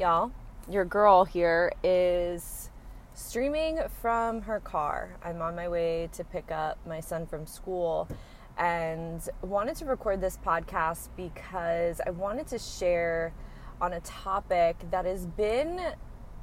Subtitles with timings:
[0.00, 0.32] Y'all.
[0.66, 2.70] Your girl here is
[3.12, 5.14] streaming from her car.
[5.22, 8.08] I'm on my way to pick up my son from school
[8.56, 13.34] and wanted to record this podcast because I wanted to share
[13.78, 15.78] on a topic that has been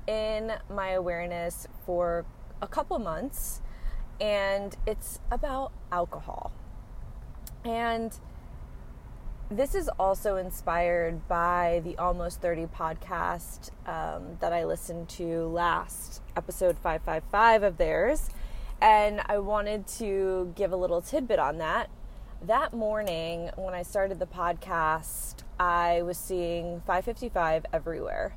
[0.05, 2.25] in my awareness for
[2.61, 3.61] a couple months
[4.21, 6.51] and it's about alcohol.
[7.65, 8.15] And
[9.49, 16.21] this is also inspired by the Almost 30 podcast um, that I listened to last,
[16.35, 18.29] episode 555 of theirs.
[18.81, 21.89] And I wanted to give a little tidbit on that.
[22.41, 28.35] That morning, when I started the podcast, I was seeing 555 everywhere.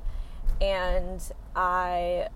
[0.61, 1.21] And
[1.55, 2.29] I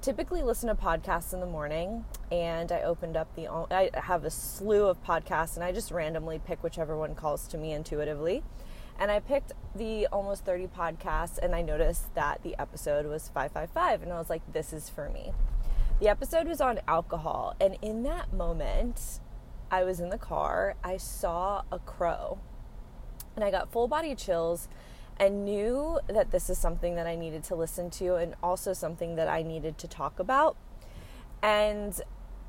[0.00, 4.30] typically listen to podcasts in the morning and I opened up the I have a
[4.30, 8.42] slew of podcasts and I just randomly pick whichever one calls to me intuitively.
[9.00, 14.02] And I picked the almost 30 podcasts and I noticed that the episode was 555
[14.02, 15.32] and I was like this is for me.
[16.00, 19.20] The episode was on alcohol and in that moment
[19.70, 22.38] I was in the car, I saw a crow.
[23.34, 24.68] And I got full body chills
[25.20, 29.16] and knew that this is something that I needed to listen to and also something
[29.16, 30.56] that I needed to talk about.
[31.42, 32.00] And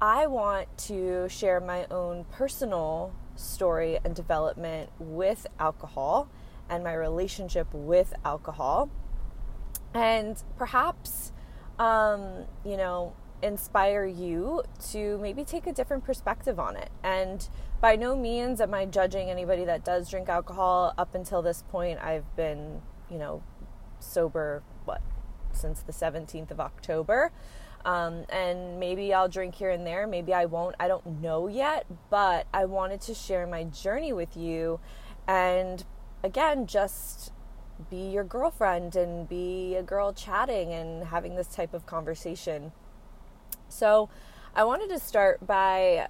[0.02, 6.30] I want to share my own personal story and development with alcohol
[6.70, 8.90] and my relationship with alcohol.
[9.94, 11.32] And perhaps,
[11.80, 16.90] um, you know, inspire you to maybe take a different perspective on it.
[17.04, 17.48] And
[17.82, 20.94] by no means am I judging anybody that does drink alcohol.
[20.98, 23.42] Up until this point, I've been, you know,
[24.00, 25.02] sober, what,
[25.52, 27.32] since the 17th of October.
[27.86, 30.76] Um, and maybe I'll drink here and there, maybe I won't.
[30.80, 34.82] I don't know yet, but I wanted to share my journey with you
[35.28, 35.86] and
[36.24, 37.32] again, just
[37.90, 42.74] be your girlfriend and be a girl chatting and having this type of conversation.
[43.70, 44.10] So,
[44.56, 46.08] I wanted to start by,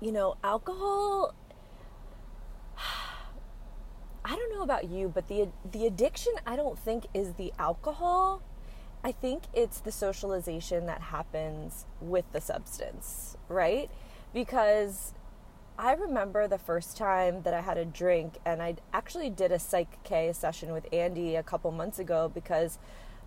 [0.00, 1.34] you know, alcohol.
[4.24, 8.42] I don't know about you, but the the addiction I don't think is the alcohol.
[9.04, 13.88] I think it's the socialization that happens with the substance, right?
[14.34, 15.14] Because
[15.78, 19.58] I remember the first time that I had a drink, and I actually did a
[19.58, 22.78] Psych K session with Andy a couple months ago because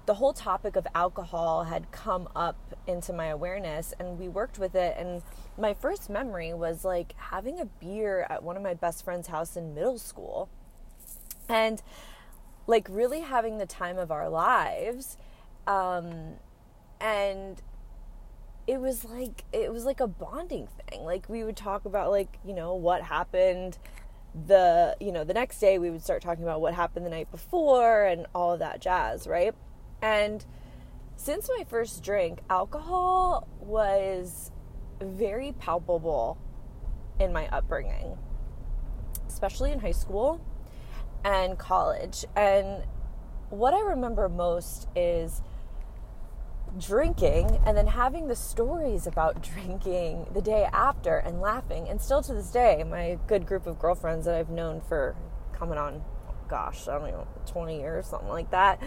[0.10, 4.74] the whole topic of alcohol had come up into my awareness and we worked with
[4.74, 5.22] it and
[5.56, 9.56] my first memory was like having a beer at one of my best friend's house
[9.56, 10.50] in middle school
[11.48, 11.84] and
[12.66, 15.16] like really having the time of our lives
[15.68, 16.34] um,
[17.00, 17.62] and
[18.66, 21.04] it was like it was like a bonding thing.
[21.04, 23.78] Like we would talk about like you know what happened
[24.48, 27.30] the you know the next day we would start talking about what happened the night
[27.30, 29.54] before and all of that jazz right
[30.02, 30.46] and
[31.16, 34.52] since my first drink, alcohol was
[35.02, 36.38] very palpable
[37.20, 38.18] in my upbringing,
[39.28, 40.42] especially in high school
[41.26, 42.26] and college.
[42.36, 42.84] And
[43.50, 45.42] what I remember most is
[46.78, 51.90] drinking and then having the stories about drinking the day after and laughing.
[51.90, 55.16] And still to this day, my good group of girlfriends that I've known for
[55.52, 56.02] coming on
[56.50, 58.82] gosh, I don't know, 20 years, something like that,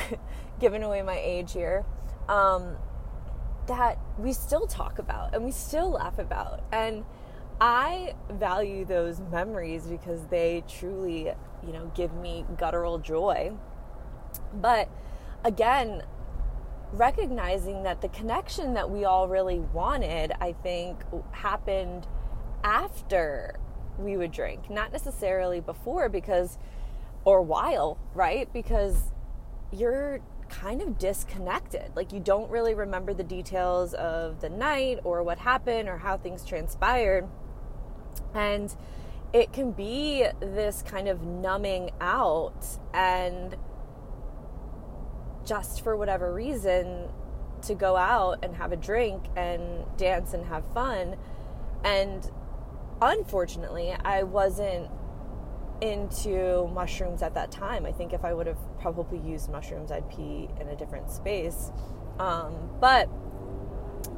[0.60, 1.84] giving away my age here,
[2.28, 2.76] um,
[3.66, 6.62] that we still talk about and we still laugh about.
[6.72, 7.04] And
[7.60, 11.32] I value those memories because they truly,
[11.64, 13.52] you know, give me guttural joy.
[14.52, 14.88] But
[15.44, 16.02] again,
[16.92, 20.98] recognizing that the connection that we all really wanted, I think,
[21.32, 22.06] happened
[22.62, 23.58] after
[23.98, 26.58] we would drink, not necessarily before, because
[27.24, 28.52] or while, right?
[28.52, 29.12] Because
[29.72, 31.90] you're kind of disconnected.
[31.96, 36.16] Like you don't really remember the details of the night or what happened or how
[36.16, 37.28] things transpired.
[38.34, 38.74] And
[39.32, 43.56] it can be this kind of numbing out and
[45.44, 47.08] just for whatever reason
[47.62, 51.16] to go out and have a drink and dance and have fun
[51.84, 52.30] and
[53.02, 54.88] unfortunately, I wasn't
[55.84, 57.84] into mushrooms at that time.
[57.84, 61.70] I think if I would have probably used mushrooms, I'd be in a different space.
[62.18, 63.08] Um, but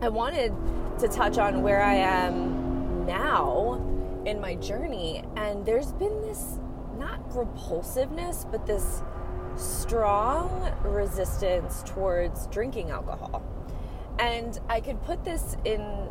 [0.01, 0.53] I wanted
[1.01, 3.83] to touch on where I am now
[4.25, 6.59] in my journey, and there's been this
[6.99, 9.03] not repulsiveness, but this
[9.57, 13.43] strong resistance towards drinking alcohol.
[14.19, 16.09] And I could put this in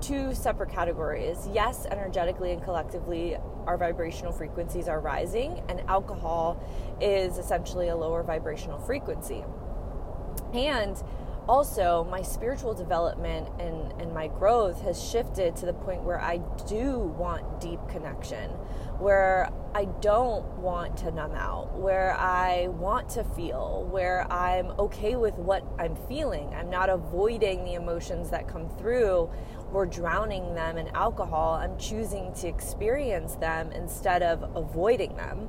[0.00, 1.48] two separate categories.
[1.52, 3.36] Yes, energetically and collectively,
[3.66, 6.62] our vibrational frequencies are rising, and alcohol
[7.00, 9.44] is essentially a lower vibrational frequency.
[10.54, 11.02] And
[11.48, 16.38] also, my spiritual development and, and my growth has shifted to the point where I
[16.66, 18.50] do want deep connection,
[18.98, 25.16] where I don't want to numb out, where I want to feel, where I'm okay
[25.16, 26.52] with what I'm feeling.
[26.54, 29.30] I'm not avoiding the emotions that come through
[29.72, 31.54] or drowning them in alcohol.
[31.54, 35.48] I'm choosing to experience them instead of avoiding them.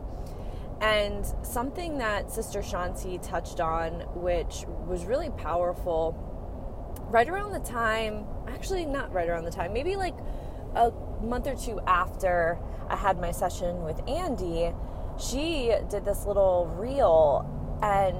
[0.81, 6.15] And something that Sister Shanti touched on, which was really powerful,
[7.09, 10.15] right around the time, actually, not right around the time, maybe like
[10.75, 12.57] a month or two after
[12.87, 14.71] I had my session with Andy,
[15.19, 17.45] she did this little reel
[17.83, 18.17] and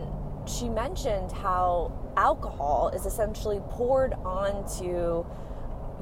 [0.48, 5.26] she mentioned how alcohol is essentially poured onto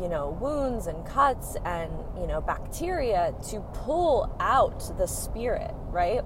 [0.01, 6.21] you know, wounds and cuts and, you know, bacteria to pull out the spirit, right?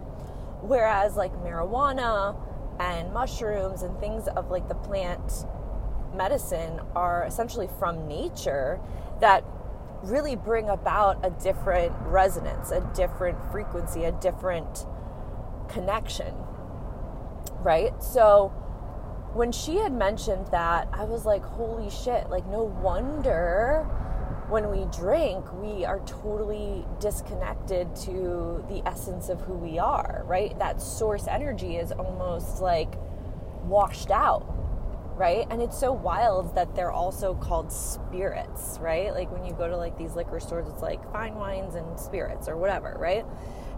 [0.62, 2.36] Whereas like marijuana
[2.80, 5.46] and mushrooms and things of like the plant
[6.16, 8.80] medicine are essentially from nature
[9.20, 9.44] that
[10.04, 14.86] really bring about a different resonance, a different frequency, a different
[15.70, 16.34] connection,
[17.62, 17.92] right?
[18.04, 18.52] So,
[19.34, 23.88] when she had mentioned that, I was like, holy shit, like, no wonder
[24.50, 30.58] when we drink, we are totally disconnected to the essence of who we are, right?
[30.60, 32.96] That source energy is almost like
[33.64, 34.46] washed out,
[35.16, 35.48] right?
[35.50, 39.14] And it's so wild that they're also called spirits, right?
[39.14, 42.50] Like when you go to like these liquor stores, it's like fine wines and spirits
[42.50, 43.26] or whatever, right?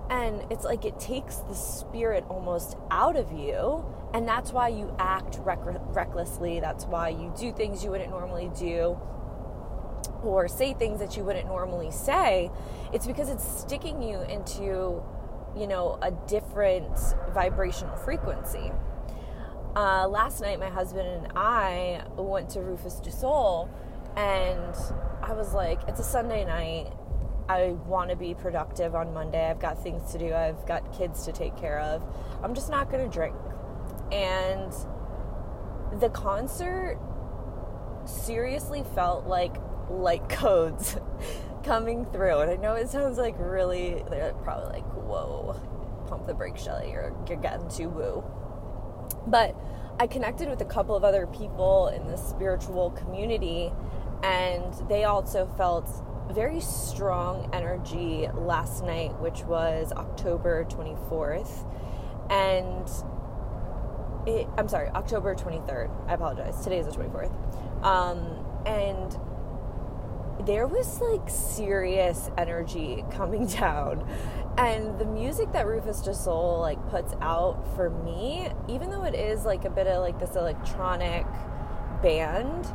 [0.10, 3.86] And it's like it takes the spirit almost out of you.
[4.14, 5.60] And that's why you act rec-
[5.96, 6.60] recklessly.
[6.60, 9.00] That's why you do things you wouldn't normally do
[10.24, 12.50] or say things that you wouldn't normally say.
[12.94, 15.04] It's because it's sticking you into,
[15.56, 16.98] you know, a different
[17.34, 18.72] vibrational frequency.
[19.76, 23.70] Uh, last night, my husband and I went to Rufus du Sol,
[24.16, 24.76] and
[25.22, 26.94] I was like, it's a Sunday night
[27.50, 29.50] I want to be productive on Monday.
[29.50, 30.34] I've got things to do.
[30.34, 32.04] I've got kids to take care of.
[32.42, 33.36] I'm just not going to drink.
[34.12, 34.72] And
[36.00, 36.98] the concert
[38.06, 39.56] seriously felt like
[39.90, 40.98] light codes
[41.64, 42.40] coming through.
[42.40, 45.60] And I know it sounds like really, they're probably like, whoa,
[46.08, 48.24] pump the brakes, Shelly, you're, you're getting too woo.
[49.28, 49.56] But
[50.00, 53.72] I connected with a couple of other people in the spiritual community,
[54.24, 55.90] and they also felt
[56.34, 61.66] very strong energy last night, which was October 24th.
[62.30, 62.90] And
[64.28, 65.92] it, I'm sorry, October 23rd.
[66.08, 66.64] I apologize.
[66.64, 67.86] Today is the 24th.
[67.86, 69.18] Um, and
[70.48, 74.08] there was like serious energy coming down.
[74.58, 79.16] And the music that Rufus Du Sol like puts out for me, even though it
[79.16, 81.26] is like a bit of like this electronic
[82.02, 82.68] band,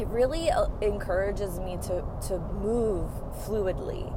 [0.00, 3.10] it really uh, encourages me to, to move
[3.44, 4.16] fluidly.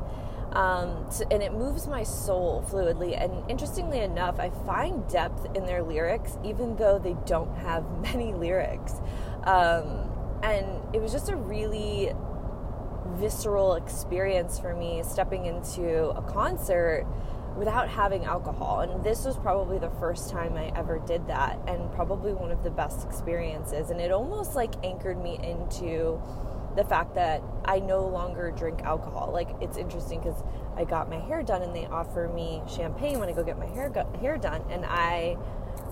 [0.56, 3.22] Um, to, and it moves my soul fluidly.
[3.22, 8.34] And interestingly enough, I find depth in their lyrics, even though they don't have many
[8.34, 8.94] lyrics.
[9.44, 10.10] Um,
[10.42, 12.14] and it was just a really
[13.16, 17.06] visceral experience for me stepping into a concert
[17.58, 18.82] without having alcohol.
[18.82, 22.64] And this was probably the first time I ever did that, and probably one of
[22.64, 23.90] the best experiences.
[23.90, 26.22] And it almost like anchored me into
[26.76, 29.30] the fact that I no longer drink alcohol.
[29.32, 30.42] Like it's interesting because
[30.76, 33.68] I got my hair done and they offer me champagne when I go get my
[33.68, 35.38] hair go- hair done, and I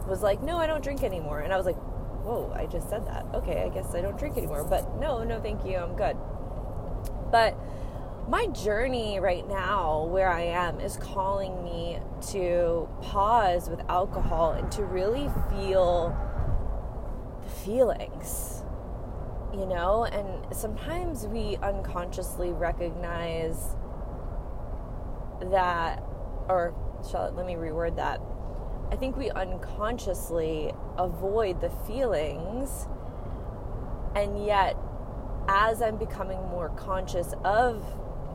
[0.08, 1.42] was like, no, I don't drink anymore.
[1.42, 1.78] And I was like,
[2.24, 3.26] whoa, I just said that.
[3.34, 4.64] Okay, I guess I don't drink anymore.
[4.64, 6.18] But no, no, thank you, I'm good.
[7.32, 7.56] But
[8.32, 14.72] my journey right now, where I am, is calling me to pause with alcohol and
[14.72, 16.16] to really feel
[17.44, 18.64] the feelings,
[19.54, 20.06] you know?
[20.06, 23.76] And sometimes we unconsciously recognize
[25.52, 26.02] that,
[26.48, 26.74] or
[27.12, 28.22] shall, let me reword that.
[28.94, 32.88] I think we unconsciously avoid the feelings,
[34.16, 34.78] and yet,
[35.50, 37.84] as I'm becoming more conscious of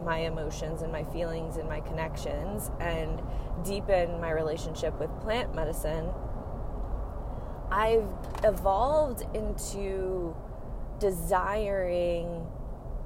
[0.06, 3.20] my emotions and my feelings and my connections and
[3.64, 6.08] deepen my relationship with plant medicine,
[7.70, 8.08] I've
[8.44, 10.34] evolved into
[10.98, 12.46] desiring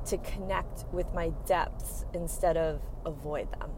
[0.06, 3.70] to connect with my depths instead of avoid them.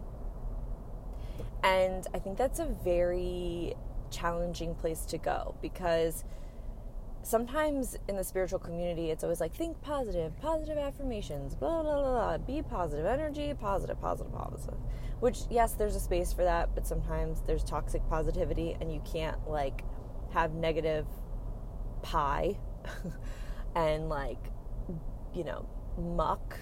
[1.62, 3.74] And I think that's a very
[4.10, 6.24] challenging place to go because
[7.22, 12.10] sometimes in the spiritual community, it's always like think positive, positive affirmations, blah, blah, blah,
[12.10, 14.78] blah, be positive, energy, positive, positive, positive.
[15.20, 19.48] Which, yes, there's a space for that, but sometimes there's toxic positivity and you can't
[19.48, 19.82] like
[20.32, 21.06] have negative
[22.02, 22.58] pie
[23.76, 24.50] and like,
[25.32, 26.58] you know, muck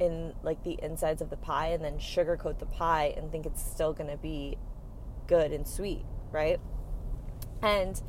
[0.00, 3.62] in like the insides of the pie and then sugarcoat the pie and think it's
[3.62, 4.58] still going to be
[5.26, 6.58] good and sweet, right?
[7.62, 8.00] And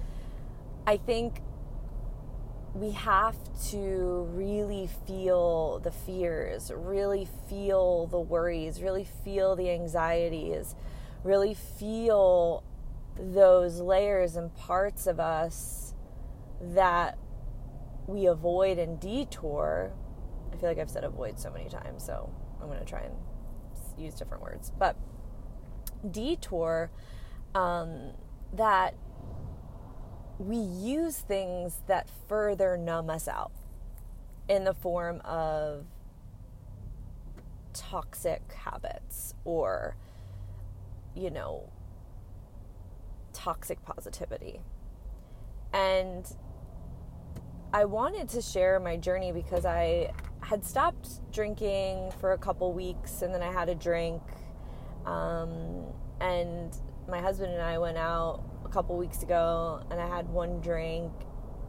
[0.87, 1.41] I think
[2.73, 3.35] we have
[3.71, 10.75] to really feel the fears, really feel the worries, really feel the anxieties,
[11.25, 12.63] really feel
[13.19, 15.93] those layers and parts of us
[16.61, 17.17] that
[18.07, 19.91] we avoid and detour.
[20.53, 23.13] I feel like I've said avoid so many times, so I'm going to try and
[23.97, 24.71] use different words.
[24.79, 24.95] But
[26.09, 26.91] detour,
[27.53, 28.11] um,
[28.53, 28.93] that
[30.39, 33.51] we use things that further numb us out
[34.47, 35.85] in the form of
[37.73, 39.95] toxic habits or,
[41.15, 41.69] you know,
[43.33, 44.61] toxic positivity.
[45.73, 46.25] And
[47.73, 53.21] I wanted to share my journey because I had stopped drinking for a couple weeks
[53.21, 54.21] and then I had a drink.
[55.05, 55.85] Um,
[56.21, 56.75] and
[57.07, 61.11] my husband and I went out a couple weeks ago and I had one drink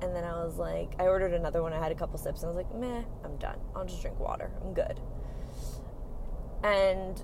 [0.02, 1.72] and then I was like, I ordered another one.
[1.72, 3.58] I had a couple sips and I was like, meh, I'm done.
[3.74, 4.50] I'll just drink water.
[4.62, 5.00] I'm good.
[6.62, 7.22] And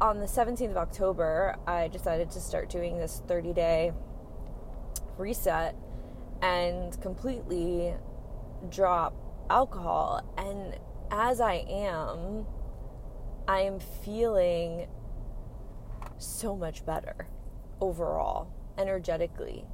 [0.00, 3.92] on the 17th of October, I decided to start doing this 30 day
[5.16, 5.76] reset
[6.42, 7.94] and completely
[8.68, 9.14] drop
[9.50, 10.22] alcohol.
[10.36, 10.78] And
[11.10, 12.46] as I am,
[13.48, 14.88] I am feeling
[16.18, 17.28] so much better
[17.80, 19.64] overall, energetically.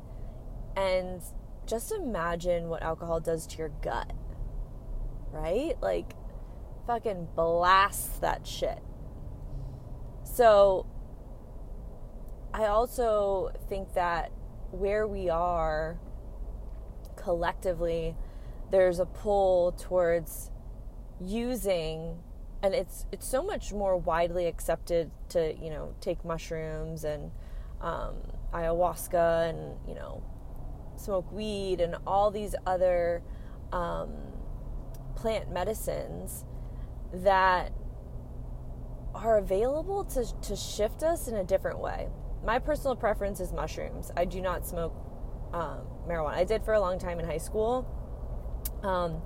[0.77, 1.23] And
[1.67, 4.13] just imagine what alcohol does to your gut,
[5.31, 5.75] right?
[5.81, 6.15] Like,
[6.87, 8.83] fucking blast that shit.
[10.25, 10.87] So,
[12.55, 14.31] I also think that
[14.71, 15.99] where we are
[17.17, 18.17] collectively,
[18.71, 20.51] there's a pull towards
[21.21, 22.19] using
[22.63, 27.31] and it's it's so much more widely accepted to you know take mushrooms and
[27.83, 28.15] um,
[28.53, 30.23] ayahuasca and you know
[30.97, 33.23] smoke weed and all these other
[33.73, 34.12] um,
[35.15, 36.45] plant medicines
[37.12, 37.73] that
[39.15, 42.09] are available to, to shift us in a different way.
[42.45, 44.11] My personal preference is mushrooms.
[44.17, 44.95] I do not smoke
[45.53, 46.35] um, marijuana.
[46.35, 47.87] I did for a long time in high school.
[48.83, 49.21] Um,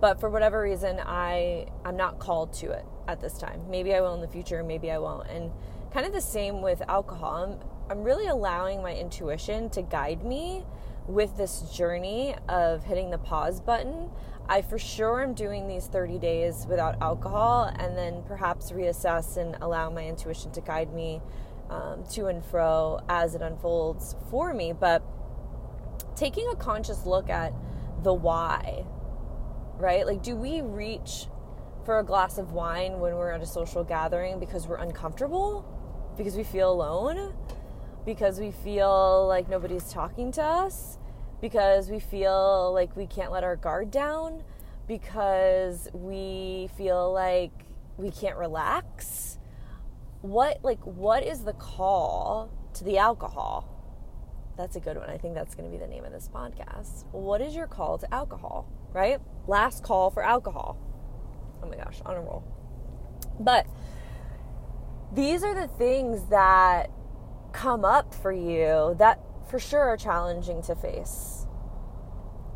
[0.00, 4.00] but for whatever reason i i'm not called to it at this time maybe i
[4.00, 5.50] will in the future maybe i won't and
[5.92, 7.58] kind of the same with alcohol
[7.90, 10.64] I'm really allowing my intuition to guide me
[11.06, 14.10] with this journey of hitting the pause button
[14.46, 19.56] i for sure am doing these 30 days without alcohol and then perhaps reassess and
[19.62, 21.22] allow my intuition to guide me
[21.70, 25.02] um, to and fro as it unfolds for me but
[26.14, 27.54] taking a conscious look at
[28.02, 28.84] the why
[29.78, 30.06] right?
[30.06, 31.26] Like, do we reach
[31.84, 35.64] for a glass of wine when we're at a social gathering because we're uncomfortable?
[36.16, 37.34] Because we feel alone?
[38.08, 40.96] Because we feel like nobody's talking to us?
[41.42, 44.42] Because we feel like we can't let our guard down?
[44.86, 47.52] Because we feel like
[47.98, 49.38] we can't relax?
[50.22, 53.68] What, like, what is the call to the alcohol?
[54.56, 55.10] That's a good one.
[55.10, 57.04] I think that's going to be the name of this podcast.
[57.12, 59.20] What is your call to alcohol, right?
[59.46, 60.78] Last call for alcohol.
[61.62, 62.42] Oh my gosh, on a roll.
[63.38, 63.66] But
[65.12, 66.90] these are the things that
[67.58, 69.18] come up for you that
[69.50, 71.44] for sure are challenging to face.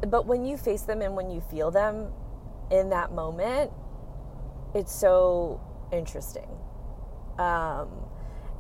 [0.07, 2.13] But when you face them and when you feel them
[2.71, 3.73] in that moment,
[4.75, 5.61] it's so
[5.93, 6.49] interesting.
[7.37, 7.89] Um,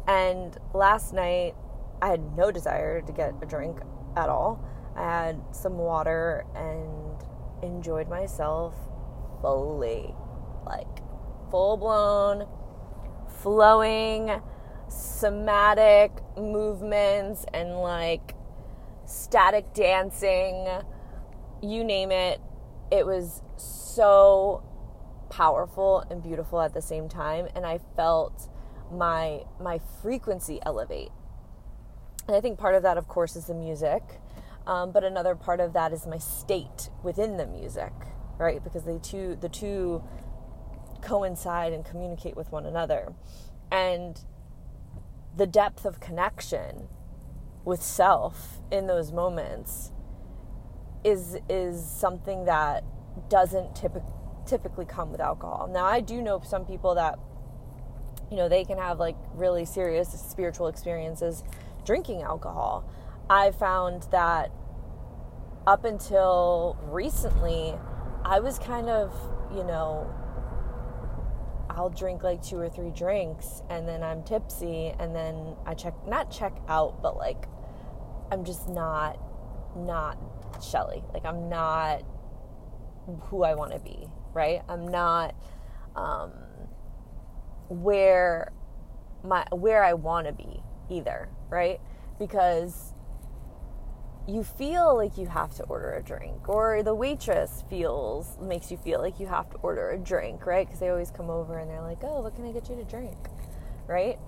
[0.08, 1.54] and last night,
[2.00, 3.78] I had no desire to get a drink
[4.16, 4.64] at all.
[4.96, 7.22] I had some water and
[7.62, 8.74] enjoyed myself
[9.40, 10.12] fully.
[10.66, 10.88] Like
[11.52, 12.48] full blown,
[13.28, 14.42] flowing,
[14.92, 18.34] somatic movements and like
[19.06, 20.68] static dancing,
[21.62, 22.40] you name it.
[22.90, 24.62] It was so
[25.30, 28.48] powerful and beautiful at the same time and I felt
[28.92, 31.10] my my frequency elevate.
[32.28, 34.02] And I think part of that of course is the music.
[34.66, 37.92] Um, but another part of that is my state within the music,
[38.38, 38.62] right?
[38.62, 40.02] Because they two the two
[41.00, 43.12] coincide and communicate with one another.
[43.70, 44.20] And
[45.36, 46.88] the depth of connection
[47.64, 49.92] with self in those moments
[51.04, 52.84] is is something that
[53.28, 54.12] doesn't typically
[54.46, 55.68] typically come with alcohol.
[55.72, 57.18] Now, I do know some people that,
[58.30, 61.44] you know, they can have like really serious spiritual experiences
[61.84, 62.84] drinking alcohol.
[63.28, 64.50] I found that
[65.66, 67.74] up until recently,
[68.24, 69.14] I was kind of,
[69.54, 70.12] you know,
[71.74, 75.94] I'll drink like two or three drinks and then I'm tipsy and then I check,
[76.06, 77.46] not check out, but like
[78.30, 79.18] I'm just not,
[79.76, 80.18] not
[80.62, 81.02] Shelly.
[81.12, 82.02] Like I'm not
[83.22, 84.62] who I want to be right?
[84.68, 85.34] I'm not
[85.96, 86.32] um,
[87.68, 88.52] where
[89.24, 91.80] my where I want to be either, right?
[92.18, 92.91] Because
[94.26, 98.76] you feel like you have to order a drink or the waitress feels makes you
[98.76, 100.68] feel like you have to order a drink, right?
[100.68, 102.84] Cuz they always come over and they're like, "Oh, what can I get you to
[102.84, 103.16] drink?"
[103.86, 104.18] right?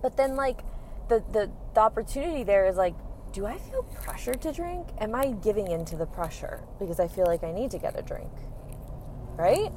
[0.00, 0.62] But then like
[1.08, 2.94] the the the opportunity there is like
[3.32, 4.88] do I feel pressured to drink?
[4.98, 8.02] Am I giving into the pressure because I feel like I need to get a
[8.02, 8.32] drink?
[9.36, 9.70] right?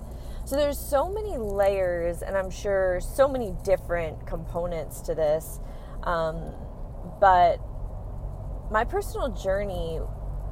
[0.46, 5.60] So there's so many layers, and I'm sure so many different components to this.
[6.04, 6.54] Um,
[7.20, 7.60] but
[8.72, 10.00] my personal journey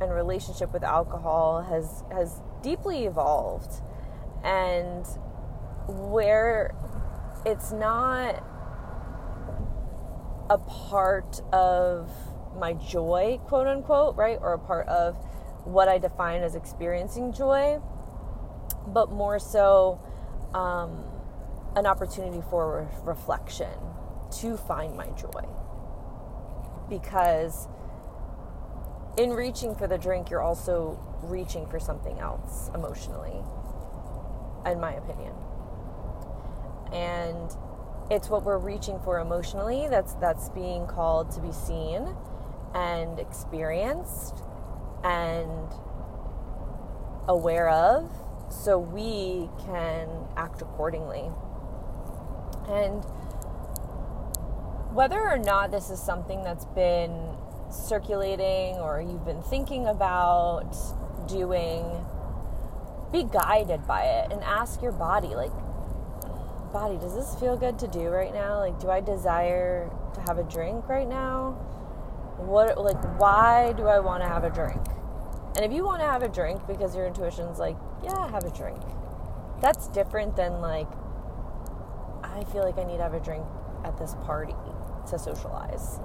[0.02, 3.82] and relationship with alcohol has has deeply evolved,
[4.44, 5.06] and
[5.88, 6.76] where
[7.46, 8.44] it's not
[10.50, 12.10] a part of
[12.58, 15.16] my joy, quote unquote, right, or a part of
[15.66, 17.82] what I define as experiencing joy
[18.88, 20.00] but more so
[20.54, 21.04] um,
[21.76, 23.72] an opportunity for re- reflection
[24.40, 25.46] to find my joy.
[26.90, 27.68] Because
[29.18, 33.44] in reaching for the drink, you're also reaching for something else emotionally,
[34.66, 35.34] in my opinion.
[36.94, 37.52] And
[38.10, 42.16] it's what we're reaching for emotionally that's that's being called to be seen
[42.74, 44.44] and experienced
[45.04, 45.74] and
[47.28, 48.10] aware of
[48.50, 51.30] so we can act accordingly.
[52.70, 53.04] And
[54.94, 57.36] whether or not this is something that's been
[57.70, 60.76] circulating or you've been thinking about
[61.28, 62.06] doing,
[63.12, 65.52] be guided by it and ask your body, like,
[66.72, 68.60] body, does this feel good to do right now?
[68.60, 71.52] Like, do I desire to have a drink right now?
[72.38, 74.82] What, like, why do I want to have a drink?
[75.56, 78.52] And if you want to have a drink because your intuition's like, yeah, have a
[78.52, 78.80] drink,
[79.60, 80.88] that's different than like,
[82.24, 83.44] I feel like I need to have a drink
[83.84, 84.56] at this party
[85.10, 86.00] to socialize.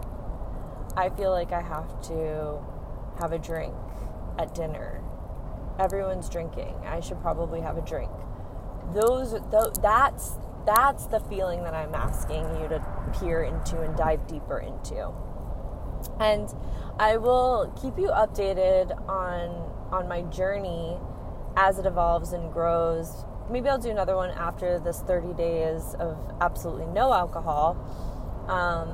[0.96, 2.58] I feel like I have to
[3.18, 3.74] have a drink
[4.38, 5.02] at dinner.
[5.78, 6.74] Everyone's drinking.
[6.84, 8.10] I should probably have a drink.
[8.94, 12.84] Those, th- that's that's the feeling that I'm asking you to
[13.18, 15.12] peer into and dive deeper into.
[16.20, 16.48] And
[16.98, 20.98] I will keep you updated on on my journey
[21.56, 23.24] as it evolves and grows.
[23.50, 27.76] Maybe I'll do another one after this 30 days of absolutely no alcohol,
[28.48, 28.88] um,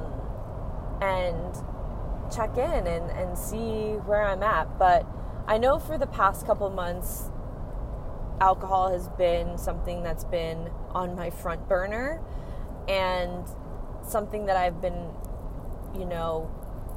[1.00, 1.54] and
[2.30, 4.78] check in and, and see where I'm at.
[4.78, 5.06] But
[5.46, 7.30] I know for the past couple months,
[8.40, 12.20] alcohol has been something that's been on my front burner
[12.88, 13.46] and
[14.06, 15.10] something that I've been,
[15.98, 16.50] you know,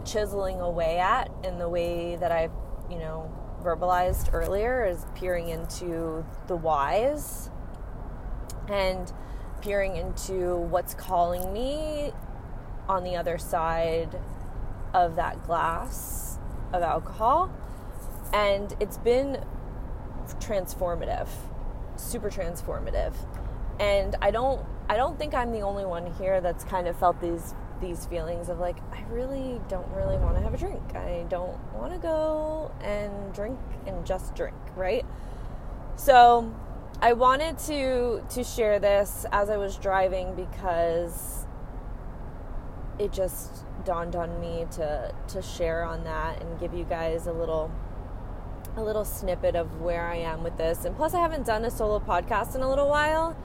[0.06, 2.52] chiseling away at in the way that I've,
[2.90, 7.50] you know, verbalized earlier is peering into the whys
[8.68, 9.12] and
[9.62, 12.12] peering into what's calling me
[12.90, 14.20] on the other side
[14.94, 16.38] of that glass
[16.74, 17.52] of alcohol.
[18.34, 19.44] And it's been
[20.40, 21.28] transformative,
[21.96, 23.14] super transformative.
[23.80, 27.20] And I don't I don't think I'm the only one here that's kind of felt
[27.22, 30.96] these these feelings of like I really don't really want to have a drink.
[30.96, 35.06] I don't want to go and drink and just drink, right?
[35.96, 36.54] So,
[37.02, 41.46] I wanted to to share this as I was driving because
[43.00, 47.34] it just dawned on me to to share on that and give you guys a
[47.34, 47.72] little
[48.76, 50.86] a little snippet of where I am with this.
[50.86, 53.36] And plus I haven't done a solo podcast in a little while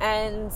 [0.00, 0.52] and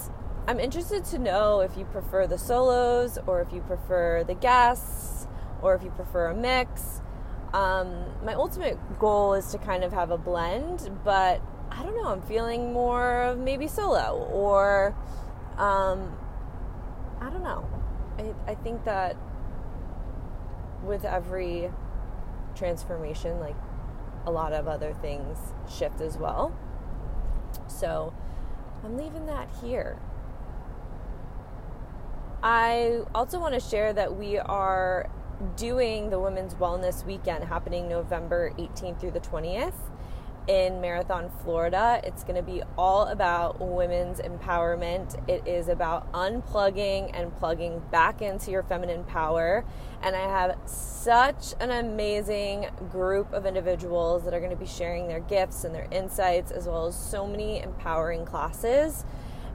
[0.48, 5.26] I'm interested to know if you prefer the solos or if you prefer the guests
[5.62, 7.00] or if you prefer a mix.
[7.52, 12.08] Um, my ultimate goal is to kind of have a blend, but I don't know,
[12.08, 14.96] I'm feeling more of maybe solo or
[15.58, 16.16] um,
[17.20, 17.77] I don't know.
[18.18, 19.16] I, I think that
[20.84, 21.70] with every
[22.54, 23.56] transformation, like
[24.26, 26.56] a lot of other things shift as well.
[27.66, 28.12] So
[28.84, 29.98] I'm leaving that here.
[32.42, 35.10] I also want to share that we are
[35.56, 39.74] doing the Women's Wellness Weekend happening November 18th through the 20th
[40.48, 42.00] in Marathon, Florida.
[42.02, 45.16] It's going to be all about women's empowerment.
[45.28, 49.64] It is about unplugging and plugging back into your feminine power.
[50.02, 55.06] And I have such an amazing group of individuals that are going to be sharing
[55.06, 59.04] their gifts and their insights, as well as so many empowering classes.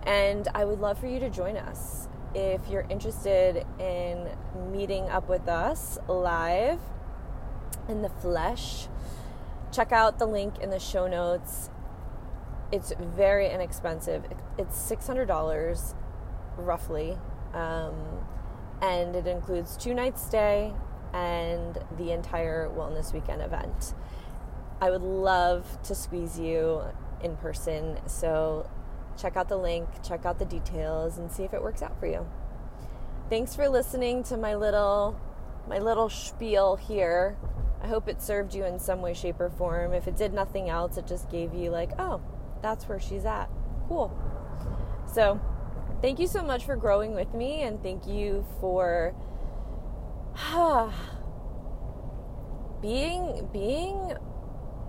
[0.03, 2.07] And I would love for you to join us.
[2.35, 4.29] If you're interested in
[4.71, 6.79] meeting up with us live
[7.87, 8.87] in the flesh,
[9.73, 11.69] check out the link in the show notes.
[12.71, 14.23] It's very inexpensive.
[14.57, 15.95] It's $600
[16.57, 17.17] roughly.
[17.53, 17.93] Um,
[18.81, 20.73] and it includes two nights stay
[21.13, 23.93] and the entire wellness weekend event.
[24.81, 26.81] I would love to squeeze you
[27.21, 27.99] in person.
[28.07, 28.69] So
[29.17, 32.07] check out the link, check out the details and see if it works out for
[32.07, 32.27] you.
[33.29, 35.19] Thanks for listening to my little
[35.67, 37.37] my little spiel here.
[37.83, 39.93] I hope it served you in some way, shape, or form.
[39.93, 42.21] If it did nothing else, it just gave you, like, oh,
[42.61, 43.49] that's where she's at.
[43.89, 44.17] Cool.
[45.13, 45.41] So,
[46.01, 49.13] thank you so much for growing with me, and thank you for
[52.81, 54.13] being being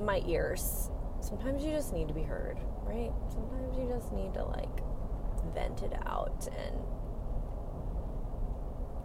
[0.00, 0.90] my ears.
[1.20, 3.12] Sometimes you just need to be heard, right?
[3.32, 4.80] Sometimes you just need to like
[5.52, 6.76] vent it out and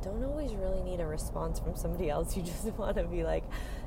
[0.01, 2.35] don't always really need a response from somebody else.
[2.35, 3.43] You just want to be like,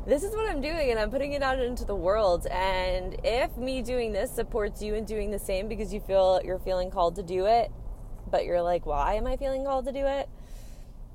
[0.06, 2.46] this is what I'm doing and I'm putting it out into the world.
[2.46, 6.58] And if me doing this supports you in doing the same because you feel you're
[6.58, 7.70] feeling called to do it,
[8.30, 10.28] but you're like, why am I feeling called to do it?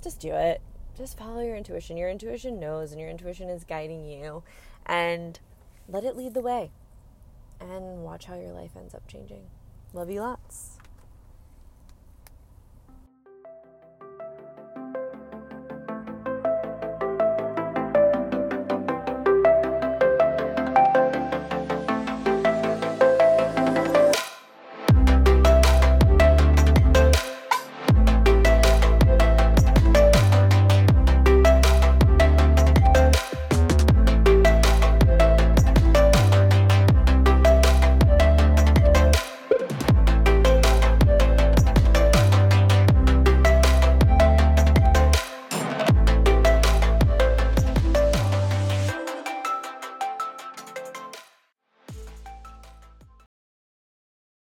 [0.03, 0.62] Just do it.
[0.97, 1.97] Just follow your intuition.
[1.97, 4.43] Your intuition knows and your intuition is guiding you.
[4.86, 5.39] And
[5.88, 6.71] let it lead the way.
[7.60, 9.43] And watch how your life ends up changing.
[9.93, 10.77] Love you lots.